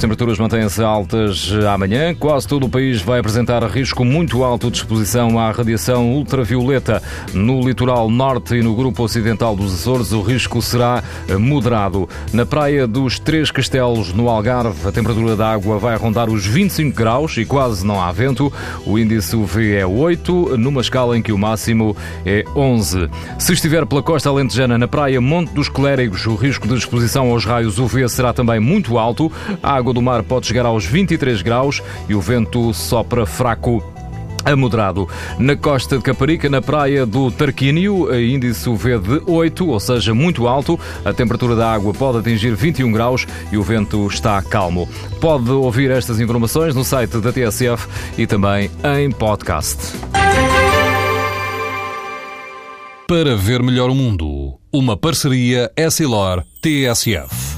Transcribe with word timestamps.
Temperaturas 0.00 0.38
mantêm-se 0.38 0.82
altas 0.82 1.52
amanhã. 1.72 2.14
Quase 2.14 2.48
todo 2.48 2.64
o 2.64 2.68
país 2.68 3.02
vai 3.02 3.20
apresentar 3.20 3.62
risco 3.64 4.04
muito 4.04 4.42
alto 4.42 4.70
de 4.70 4.78
exposição 4.78 5.38
à 5.38 5.50
radiação 5.50 6.10
ultravioleta. 6.12 7.02
No 7.34 7.60
litoral 7.60 8.10
norte 8.10 8.54
e 8.54 8.62
no 8.62 8.74
grupo 8.74 9.02
ocidental 9.02 9.54
dos 9.54 9.74
Açores, 9.74 10.12
o 10.12 10.22
risco 10.22 10.62
será 10.62 11.02
moderado. 11.38 12.08
Na 12.32 12.46
praia 12.46 12.86
dos 12.86 13.18
Três 13.18 13.50
Castelos, 13.50 14.12
no 14.14 14.28
Algarve, 14.28 14.88
a 14.88 14.92
temperatura 14.92 15.36
da 15.36 15.52
água 15.52 15.78
vai 15.78 15.96
rondar 15.96 16.30
os 16.30 16.46
25 16.46 16.96
graus 16.96 17.36
e 17.36 17.44
quase 17.44 17.86
não 17.86 18.00
há 18.00 18.10
vento. 18.10 18.50
O 18.86 18.98
índice 18.98 19.36
UV 19.36 19.74
é 19.76 19.86
8, 19.86 20.56
numa 20.56 20.80
escala 20.80 21.16
em 21.18 21.22
que 21.22 21.32
o 21.32 21.38
máximo 21.38 21.94
é 22.24 22.42
11. 22.56 23.10
Se 23.38 23.52
estiver 23.52 23.84
pela 23.84 24.02
costa 24.02 24.30
alentejana, 24.30 24.78
na 24.78 24.88
praia 24.88 25.20
Monte 25.20 25.52
dos 25.52 25.68
Clérigos, 25.68 26.26
o 26.26 26.34
risco 26.34 26.66
de 26.66 26.74
exposição 26.74 27.30
aos 27.30 27.44
raios 27.44 27.78
UV 27.78 28.08
será 28.08 28.32
também 28.32 28.58
muito 28.58 28.98
alto. 28.98 29.30
A 29.62 29.74
água 29.74 29.89
do 29.92 30.02
mar 30.02 30.22
pode 30.22 30.46
chegar 30.46 30.66
aos 30.66 30.84
23 30.84 31.42
graus 31.42 31.82
e 32.08 32.14
o 32.14 32.20
vento 32.20 32.72
sopra 32.72 33.26
fraco 33.26 33.82
a 34.44 34.56
moderado. 34.56 35.08
Na 35.38 35.56
costa 35.56 35.96
de 35.96 36.02
Caparica, 36.02 36.48
na 36.48 36.62
praia 36.62 37.04
do 37.04 37.30
Tarquínio, 37.30 38.14
índice 38.14 38.68
UV 38.68 38.98
de 38.98 39.22
8, 39.26 39.68
ou 39.68 39.80
seja, 39.80 40.14
muito 40.14 40.46
alto. 40.46 40.78
A 41.04 41.12
temperatura 41.12 41.54
da 41.54 41.72
água 41.72 41.92
pode 41.92 42.18
atingir 42.18 42.54
21 42.54 42.90
graus 42.92 43.26
e 43.52 43.56
o 43.56 43.62
vento 43.62 44.06
está 44.06 44.40
calmo. 44.42 44.88
Pode 45.20 45.50
ouvir 45.50 45.90
estas 45.90 46.20
informações 46.20 46.74
no 46.74 46.84
site 46.84 47.18
da 47.18 47.32
TSF 47.32 47.86
e 48.16 48.26
também 48.26 48.70
em 48.98 49.10
podcast. 49.10 49.78
Para 53.06 53.36
ver 53.36 53.60
melhor 53.60 53.90
o 53.90 53.94
mundo, 53.94 54.54
uma 54.72 54.96
parceria 54.96 55.70
Essilor-TSF. 55.76 57.49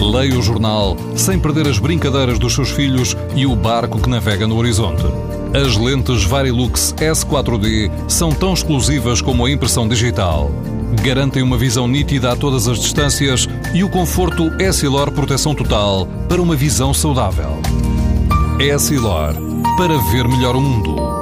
Leia 0.00 0.38
o 0.38 0.42
jornal 0.42 0.96
sem 1.14 1.38
perder 1.38 1.68
as 1.68 1.78
brincadeiras 1.78 2.38
dos 2.38 2.54
seus 2.54 2.70
filhos 2.70 3.14
e 3.36 3.44
o 3.46 3.54
barco 3.54 4.00
que 4.00 4.08
navega 4.08 4.46
no 4.46 4.56
horizonte. 4.56 5.04
As 5.54 5.76
lentes 5.76 6.24
Varilux 6.24 6.94
S4D 6.96 7.90
são 8.08 8.30
tão 8.30 8.54
exclusivas 8.54 9.20
como 9.20 9.44
a 9.44 9.50
impressão 9.50 9.86
digital. 9.86 10.50
Garantem 11.02 11.42
uma 11.42 11.58
visão 11.58 11.86
nítida 11.86 12.32
a 12.32 12.36
todas 12.36 12.66
as 12.66 12.78
distâncias 12.80 13.46
e 13.74 13.84
o 13.84 13.90
conforto 13.90 14.50
Essilor 14.60 15.12
Proteção 15.12 15.54
Total 15.54 16.06
para 16.28 16.40
uma 16.40 16.56
visão 16.56 16.94
saudável. 16.94 17.60
Essilor, 18.58 19.34
para 19.76 19.98
ver 20.10 20.26
melhor 20.26 20.56
o 20.56 20.60
mundo. 20.60 21.19